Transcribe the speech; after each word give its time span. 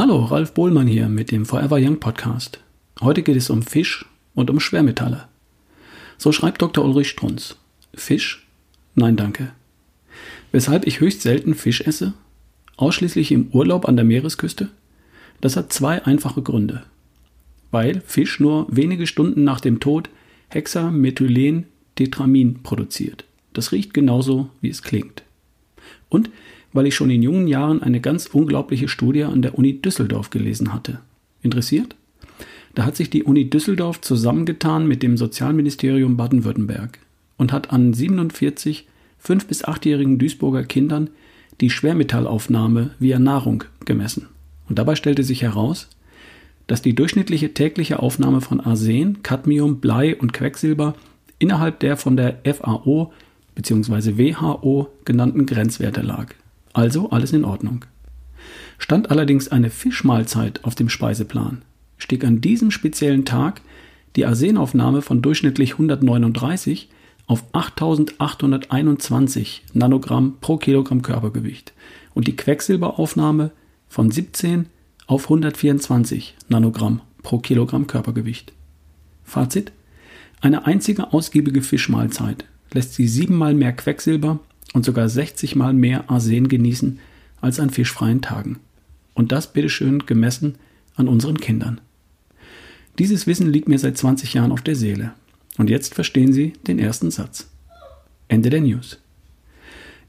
Hallo, 0.00 0.24
Ralf 0.24 0.54
Bohlmann 0.54 0.86
hier 0.86 1.10
mit 1.10 1.30
dem 1.30 1.44
Forever 1.44 1.76
Young 1.78 2.00
Podcast. 2.00 2.60
Heute 3.02 3.22
geht 3.22 3.36
es 3.36 3.50
um 3.50 3.60
Fisch 3.60 4.06
und 4.34 4.48
um 4.48 4.58
Schwermetalle. 4.58 5.28
So 6.16 6.32
schreibt 6.32 6.62
Dr. 6.62 6.86
Ulrich 6.86 7.10
Strunz. 7.10 7.58
Fisch? 7.92 8.46
Nein, 8.94 9.16
danke. 9.16 9.52
Weshalb 10.52 10.86
ich 10.86 11.00
höchst 11.00 11.20
selten 11.20 11.54
Fisch 11.54 11.82
esse? 11.82 12.14
Ausschließlich 12.78 13.30
im 13.30 13.48
Urlaub 13.52 13.86
an 13.86 13.96
der 13.96 14.06
Meeresküste? 14.06 14.70
Das 15.42 15.56
hat 15.56 15.70
zwei 15.70 16.02
einfache 16.02 16.40
Gründe. 16.40 16.84
Weil 17.70 18.00
Fisch 18.00 18.40
nur 18.40 18.68
wenige 18.70 19.06
Stunden 19.06 19.44
nach 19.44 19.60
dem 19.60 19.80
Tod 19.80 20.08
Hexamethylen-Tetramin 20.48 22.62
produziert. 22.62 23.26
Das 23.52 23.70
riecht 23.70 23.92
genauso, 23.92 24.48
wie 24.62 24.70
es 24.70 24.82
klingt. 24.82 25.24
Und 26.08 26.30
weil 26.72 26.86
ich 26.86 26.94
schon 26.94 27.10
in 27.10 27.22
jungen 27.22 27.48
Jahren 27.48 27.82
eine 27.82 28.00
ganz 28.00 28.26
unglaubliche 28.26 28.88
Studie 28.88 29.24
an 29.24 29.42
der 29.42 29.58
Uni 29.58 29.80
Düsseldorf 29.80 30.30
gelesen 30.30 30.72
hatte. 30.72 31.00
Interessiert? 31.42 31.96
Da 32.74 32.84
hat 32.84 32.96
sich 32.96 33.10
die 33.10 33.24
Uni 33.24 33.50
Düsseldorf 33.50 34.00
zusammengetan 34.00 34.86
mit 34.86 35.02
dem 35.02 35.16
Sozialministerium 35.16 36.16
Baden-Württemberg 36.16 36.98
und 37.36 37.52
hat 37.52 37.72
an 37.72 37.92
47 37.92 38.86
5- 39.24 39.46
bis 39.46 39.64
8-jährigen 39.64 40.18
Duisburger 40.18 40.64
Kindern 40.64 41.10
die 41.60 41.70
Schwermetallaufnahme 41.70 42.90
via 42.98 43.18
Nahrung 43.18 43.64
gemessen. 43.84 44.26
Und 44.68 44.78
dabei 44.78 44.94
stellte 44.94 45.24
sich 45.24 45.42
heraus, 45.42 45.88
dass 46.66 46.82
die 46.82 46.94
durchschnittliche 46.94 47.52
tägliche 47.52 47.98
Aufnahme 47.98 48.40
von 48.40 48.60
Arsen, 48.60 49.22
Cadmium, 49.22 49.80
Blei 49.80 50.16
und 50.16 50.32
Quecksilber 50.32 50.94
innerhalb 51.38 51.80
der 51.80 51.96
von 51.96 52.16
der 52.16 52.38
FAO 52.44 53.12
bzw. 53.56 54.16
WHO 54.16 54.88
genannten 55.04 55.46
Grenzwerte 55.46 56.02
lag. 56.02 56.34
Also 56.72 57.10
alles 57.10 57.32
in 57.32 57.44
Ordnung. 57.44 57.84
Stand 58.78 59.10
allerdings 59.10 59.48
eine 59.48 59.70
Fischmahlzeit 59.70 60.64
auf 60.64 60.74
dem 60.74 60.88
Speiseplan, 60.88 61.62
stieg 61.98 62.24
an 62.24 62.40
diesem 62.40 62.70
speziellen 62.70 63.24
Tag 63.24 63.60
die 64.16 64.26
Arsenaufnahme 64.26 65.02
von 65.02 65.22
durchschnittlich 65.22 65.72
139 65.72 66.88
auf 67.26 67.44
8821 67.52 69.64
Nanogramm 69.72 70.38
pro 70.40 70.56
Kilogramm 70.56 71.02
Körpergewicht 71.02 71.72
und 72.14 72.26
die 72.26 72.34
Quecksilberaufnahme 72.34 73.52
von 73.88 74.10
17 74.10 74.66
auf 75.06 75.24
124 75.24 76.34
Nanogramm 76.48 77.02
pro 77.22 77.38
Kilogramm 77.38 77.86
Körpergewicht. 77.86 78.52
Fazit: 79.22 79.70
Eine 80.40 80.66
einzige 80.66 81.12
ausgiebige 81.12 81.62
Fischmahlzeit 81.62 82.46
lässt 82.72 82.94
sie 82.94 83.06
siebenmal 83.06 83.54
mehr 83.54 83.72
Quecksilber 83.72 84.40
und 84.72 84.84
sogar 84.84 85.08
60 85.08 85.56
mal 85.56 85.72
mehr 85.72 86.10
Arsen 86.10 86.48
genießen 86.48 86.98
als 87.40 87.60
an 87.60 87.70
fischfreien 87.70 88.22
Tagen. 88.22 88.58
Und 89.14 89.32
das 89.32 89.52
bitteschön 89.52 90.06
gemessen 90.06 90.56
an 90.94 91.08
unseren 91.08 91.38
Kindern. 91.38 91.80
Dieses 92.98 93.26
Wissen 93.26 93.50
liegt 93.50 93.68
mir 93.68 93.78
seit 93.78 93.96
20 93.96 94.34
Jahren 94.34 94.52
auf 94.52 94.62
der 94.62 94.76
Seele. 94.76 95.12
Und 95.58 95.70
jetzt 95.70 95.94
verstehen 95.94 96.32
Sie 96.32 96.52
den 96.66 96.78
ersten 96.78 97.10
Satz. 97.10 97.48
Ende 98.28 98.50
der 98.50 98.60
News. 98.60 98.98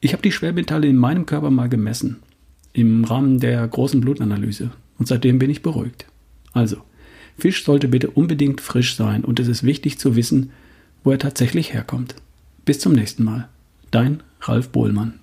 Ich 0.00 0.12
habe 0.12 0.22
die 0.22 0.32
Schwermetalle 0.32 0.86
in 0.86 0.96
meinem 0.96 1.26
Körper 1.26 1.50
mal 1.50 1.68
gemessen, 1.68 2.16
im 2.72 3.04
Rahmen 3.04 3.40
der 3.40 3.66
großen 3.66 4.00
Blutanalyse, 4.00 4.70
und 4.98 5.08
seitdem 5.08 5.38
bin 5.38 5.50
ich 5.50 5.62
beruhigt. 5.62 6.06
Also, 6.52 6.78
Fisch 7.38 7.64
sollte 7.64 7.86
bitte 7.86 8.10
unbedingt 8.10 8.60
frisch 8.60 8.96
sein 8.96 9.24
und 9.24 9.38
es 9.38 9.46
ist 9.46 9.62
wichtig 9.62 9.98
zu 9.98 10.16
wissen, 10.16 10.50
wo 11.04 11.12
er 11.12 11.18
tatsächlich 11.18 11.72
herkommt. 11.72 12.16
Bis 12.64 12.80
zum 12.80 12.92
nächsten 12.92 13.22
Mal. 13.22 13.48
Dein 13.90 14.22
Ralf 14.40 14.70
Bohlmann. 14.70 15.20